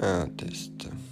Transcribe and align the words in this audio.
a 0.00 0.28
test 0.36 1.03